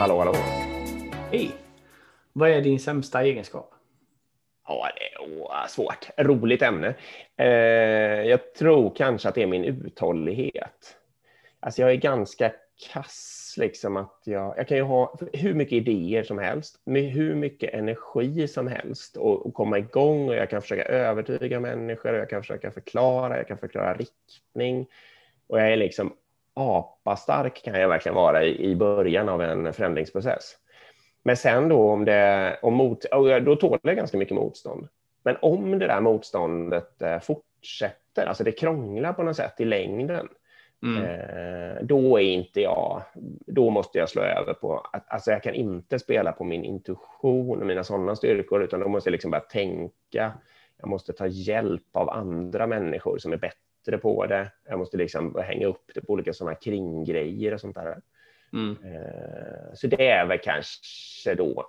[0.00, 0.32] Hallå, hallå.
[1.30, 1.50] Hej!
[2.32, 3.74] Vad är din sämsta egenskap?
[4.66, 6.08] Ja, det är svårt.
[6.16, 6.94] Roligt ämne.
[7.36, 7.46] Eh,
[8.28, 10.96] jag tror kanske att det är min uthållighet.
[11.60, 12.52] Alltså jag är ganska
[12.92, 17.34] kass, liksom att jag, jag kan ju ha hur mycket idéer som helst, med hur
[17.34, 22.18] mycket energi som helst och, och komma igång och jag kan försöka övertyga människor, och
[22.18, 24.86] jag kan försöka förklara, jag kan förklara riktning
[25.46, 26.12] och jag är liksom
[26.54, 30.56] apastark kan jag verkligen vara i, i början av en förändringsprocess.
[31.22, 33.04] Men sen då om det, om mot,
[33.42, 34.88] då tål jag ganska mycket motstånd.
[35.22, 40.28] Men om det där motståndet eh, fortsätter, alltså det krånglar på något sätt i längden,
[40.82, 41.04] mm.
[41.04, 43.02] eh, då är inte jag,
[43.46, 47.60] då måste jag slå över på, att, alltså jag kan inte spela på min intuition
[47.60, 50.32] och mina sådana styrkor, utan då måste jag liksom bara tänka,
[50.78, 53.69] jag måste ta hjälp av andra människor som är bättre
[54.02, 54.52] på det.
[54.68, 58.00] Jag måste liksom hänga upp det på olika sådana kringgrejer och sånt där.
[58.52, 58.76] Mm.
[58.84, 61.66] Eh, så det är väl kanske då,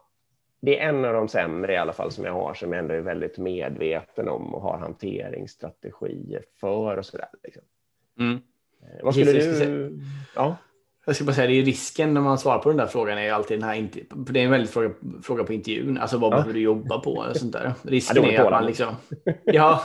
[0.62, 2.94] det är en av de sämre i alla fall som jag har som jag ändå
[2.94, 7.30] är väldigt medveten om och har hanteringsstrategier för och sådär.
[7.44, 7.64] Liksom.
[8.20, 8.42] Mm.
[8.82, 10.00] Eh, vad skulle du...
[10.36, 10.58] Ja.
[11.06, 13.24] Jag ska bara säga, det är risken när man svarar på den där frågan är
[13.24, 13.90] ju alltid den här,
[14.32, 14.90] det är en väldigt fråga,
[15.24, 16.36] fråga på intervjun, alltså vad ja.
[16.36, 17.74] behöver du jobba på och sånt där.
[17.84, 18.96] Risken ja, är att man liksom,
[19.46, 19.84] ja,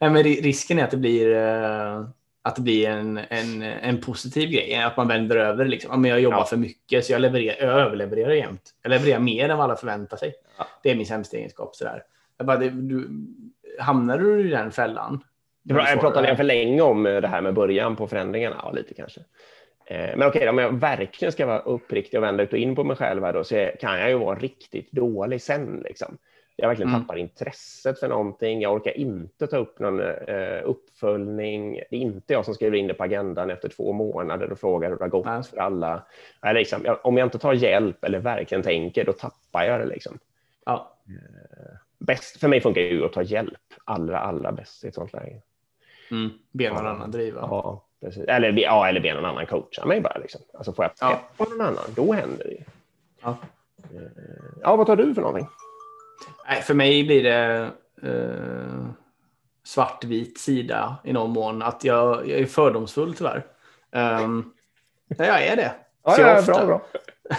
[0.00, 2.08] nej, men risken är att det blir uh,
[2.42, 4.74] att det blir en, en, en positiv grej.
[4.74, 5.64] Att man vänder över.
[5.64, 6.02] Liksom.
[6.02, 6.44] Men jag jobbar ja.
[6.44, 8.62] för mycket så jag, levererar, jag överlevererar jämt.
[8.82, 10.34] Jag levererar mer än vad alla förväntar sig.
[10.58, 10.66] Ja.
[10.82, 11.76] Det är min sämsta egenskap.
[11.76, 12.02] Sådär.
[12.36, 13.08] Jag bara, det, du,
[13.78, 15.24] hamnar du i den fällan?
[15.62, 18.56] Jag pratade för länge om det här med början på förändringarna.
[18.62, 19.20] Ja, lite kanske.
[19.86, 22.84] Eh, men okej, om jag verkligen ska vara uppriktig och vända ut och in på
[22.84, 25.82] mig själv då, så kan jag ju vara riktigt dålig sen.
[25.84, 26.18] Liksom.
[26.60, 27.00] Jag verkligen mm.
[27.00, 28.60] tappar intresset för någonting.
[28.60, 31.80] Jag orkar inte ta upp någon eh, uppföljning.
[31.90, 34.90] Det är inte jag som skriver in det på agendan efter två månader och frågar
[34.90, 35.42] hur det har gått Nej.
[35.42, 36.02] för alla.
[36.42, 39.86] Jag liksom, jag, om jag inte tar hjälp eller verkligen tänker, då tappar jag det.
[39.86, 40.18] Liksom.
[40.64, 40.96] Ja.
[41.08, 45.12] Eh, bäst för mig funkar ju att ta hjälp allra, allra bäst i ett sånt
[45.12, 45.40] läge.
[46.10, 46.30] Mm.
[46.52, 46.90] Be någon ja.
[46.90, 47.40] annan driva.
[47.40, 48.24] Ja, precis.
[48.24, 50.18] Eller, ja, eller be någon annan coacha mig bara.
[50.18, 50.40] Liksom.
[50.54, 51.44] Alltså får jag peppa ja.
[51.44, 52.64] någon annan, då händer det.
[53.22, 53.36] Ja.
[53.94, 54.00] Eh,
[54.62, 55.48] ja, vad tar du för någonting?
[56.48, 57.70] Nej, för mig blir det
[58.02, 58.90] eh,
[59.64, 61.62] svartvit sida i någon mån.
[61.62, 63.46] Att jag, jag är fördomsfull tyvärr.
[63.92, 64.52] Um,
[65.08, 65.72] ja, jag är det.
[66.04, 66.86] Ja, så ja, ofta, bra, bra.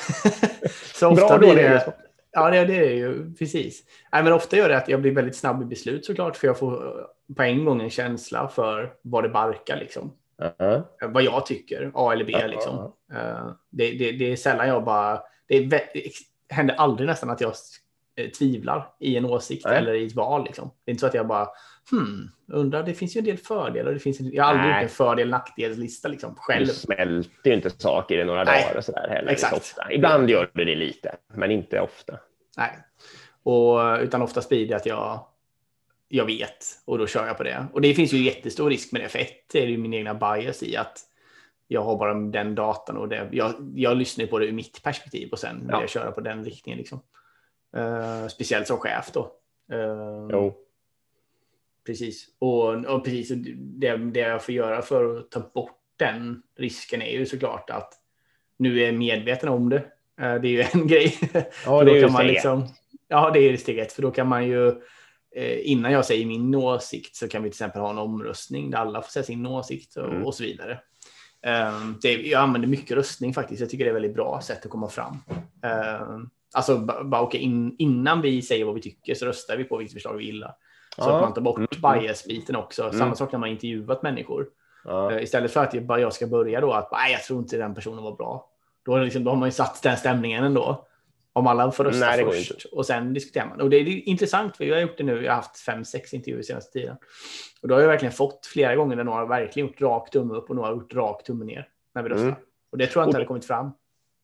[0.94, 1.94] så ofta bra, blir det...
[2.32, 3.84] Ja, det, det är ju precis.
[4.12, 6.60] Nej, men ofta gör det att jag blir väldigt snabb i beslut såklart, för jag
[6.60, 6.94] får
[7.36, 10.14] på en gång en känsla för vad det barkar liksom.
[10.42, 10.84] Uh -huh.
[11.02, 12.48] Vad jag tycker, A eller B uh -huh.
[12.48, 12.78] liksom.
[13.14, 16.12] Uh, det, det, det, är sällan jag bara, det, är, det
[16.50, 17.91] händer aldrig nästan att jag Eh,
[18.30, 19.78] tvivlar i en åsikt Nej.
[19.78, 20.44] eller i ett val.
[20.46, 20.72] Liksom.
[20.86, 21.48] Det är inte så att jag bara,
[21.92, 23.94] hmm, undrar, det finns ju en del fördelar.
[23.94, 26.68] Det finns en, jag har aldrig gjort en fördel nackdelslista liksom, själv.
[26.68, 28.64] Du smälter ju inte saker i några Nej.
[28.64, 29.32] dagar och sådär heller.
[29.32, 29.76] Exakt.
[29.92, 32.20] Ibland gör du det lite, men inte ofta.
[32.58, 32.78] Nej,
[33.44, 35.26] och, utan oftast blir det att jag,
[36.08, 37.66] jag vet och då kör jag på det.
[37.74, 39.10] Och det finns ju jättestor risk med det.
[39.10, 41.00] För ett är det ju min egna bias i att
[41.68, 45.30] jag har bara den datan och det, jag, jag lyssnar på det ur mitt perspektiv
[45.32, 45.82] och sen vill ja.
[45.82, 46.78] jag köra på den riktningen.
[46.78, 47.02] Liksom.
[47.78, 49.22] Uh, speciellt som chef då.
[49.74, 50.58] Uh, jo.
[51.86, 52.28] Precis.
[52.40, 57.12] Och, och precis det, det jag får göra för att ta bort den risken är
[57.12, 57.94] ju såklart att
[58.58, 59.84] nu är medveten om det.
[60.22, 61.18] Uh, det är ju en grej.
[61.66, 62.68] Ja, det är ju steg liksom,
[63.08, 63.94] Ja, det är steg ett.
[63.94, 64.82] För då kan man ju
[65.64, 69.02] innan jag säger min åsikt så kan vi till exempel ha en omröstning där alla
[69.02, 70.26] får säga sin åsikt och, mm.
[70.26, 70.80] och så vidare.
[72.02, 73.62] Det, jag använder mycket röstning faktiskt.
[73.62, 75.18] Jag tycker det är ett väldigt bra sätt att komma fram.
[76.54, 79.94] Alltså bara okay, in, innan vi säger vad vi tycker så röstar vi på vilket
[79.94, 80.56] förslag vi gillar.
[80.96, 81.16] Så ja.
[81.16, 82.00] att man tar bort mm.
[82.00, 82.84] bias-biten också.
[82.84, 82.98] Mm.
[82.98, 84.48] Samma sak när man intervjuat människor.
[84.84, 85.12] Ja.
[85.12, 87.58] Uh, istället för att jag, bara jag ska börja då att nej, jag tror inte
[87.58, 88.48] den personen var bra.
[88.86, 90.88] Då, liksom, då har man ju satt den stämningen ändå.
[91.34, 93.62] Om alla får rösta nej, först och sen diskuterar man.
[93.62, 95.24] Och det är intressant för jag har gjort det nu.
[95.24, 96.96] Jag har haft fem, sex intervjuer senaste tiden.
[97.62, 100.34] Och då har jag verkligen fått flera gånger där några har verkligen gjort rak tumme
[100.34, 102.28] upp och några har gjort rak tumme ner när vi röstar.
[102.28, 102.40] Mm.
[102.72, 103.72] Och det tror jag inte hade kommit fram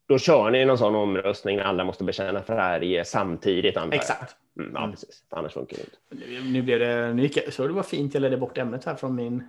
[0.08, 3.78] då kör ni någon sån omröstning när alla måste bekänna färg samtidigt.
[3.78, 4.36] Antar Exakt.
[4.60, 5.24] Mm, ja, precis.
[5.30, 6.26] Annars funkar det inte.
[6.32, 8.96] Nu, nu blev det, nu gick, så det var fint, jag ledde bort ämnet här
[8.96, 9.44] från min...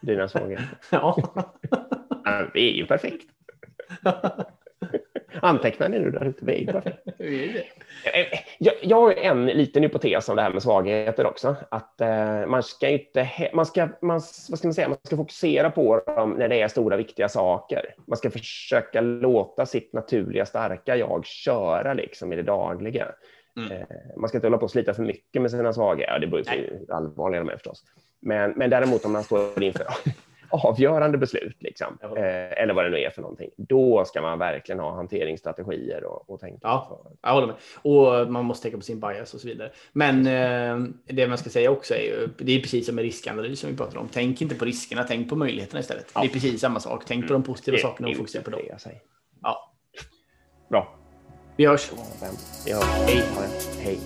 [0.00, 0.68] Dina svagheter.
[0.90, 1.34] ja.
[2.24, 2.46] ja.
[2.54, 3.30] Det är ju perfekt.
[5.42, 6.44] Antecknar ni nu där ute?
[6.44, 7.08] Det är perfekt.
[8.64, 11.56] Jag, jag har en liten hypotes om det här med svagheter också.
[11.68, 14.20] Att eh, man ska inte, man ska, man,
[14.50, 17.94] vad ska man säga, man ska fokusera på dem när det är stora viktiga saker.
[18.06, 23.06] Man ska försöka låta sitt naturliga starka jag köra liksom i det dagliga.
[23.56, 23.72] Mm.
[23.72, 26.12] Eh, man ska inte hålla på och slita för mycket med sina svagheter.
[26.12, 27.84] Ja, det beror på hur allvarliga de är förstås.
[28.20, 29.86] Men, men däremot om man står inför
[30.54, 34.78] avgörande beslut, liksom, eh, eller vad det nu är för någonting, då ska man verkligen
[34.78, 36.58] ha hanteringsstrategier och, och tänka.
[36.62, 37.56] Ja, jag håller med.
[37.82, 39.70] Och man måste tänka på sin bias och så vidare.
[39.92, 43.60] Men eh, det man ska säga också är ju, det är precis som med riskanalys
[43.60, 44.08] som vi pratar om.
[44.12, 46.10] Tänk inte på riskerna, tänk på möjligheterna istället.
[46.14, 46.20] Ja.
[46.20, 47.02] Det är precis samma sak.
[47.06, 48.60] Tänk på de positiva det, sakerna och fokusera på dem.
[49.42, 49.74] Ja.
[50.70, 50.94] Bra.
[51.56, 51.92] Vi hörs.
[52.66, 52.84] Vi hörs.
[53.06, 53.22] Hej.
[53.80, 53.98] Hej.